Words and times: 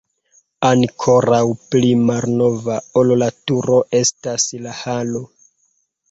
Ankoraŭ 0.67 1.41
pli 1.73 1.91
malnova 2.07 2.77
ol 3.01 3.13
la 3.23 3.27
turo 3.51 3.77
estas 3.99 4.47
la 4.65 4.73
halo. 4.79 5.23